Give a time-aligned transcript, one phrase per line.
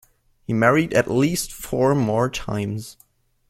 [0.47, 2.97] He married at least four more times.